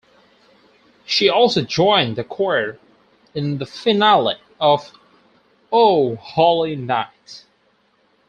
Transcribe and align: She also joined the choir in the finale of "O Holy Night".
She 1.05 1.29
also 1.29 1.61
joined 1.61 2.15
the 2.15 2.23
choir 2.23 2.79
in 3.35 3.59
the 3.59 3.67
finale 3.67 4.39
of 4.59 4.93
"O 5.71 6.15
Holy 6.15 6.75
Night". 6.75 7.45